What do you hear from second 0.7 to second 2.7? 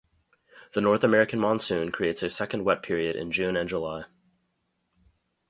The North American Monsoon creates a second